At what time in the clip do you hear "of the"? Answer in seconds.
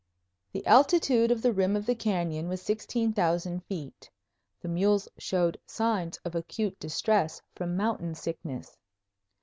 1.29-1.53, 1.75-1.93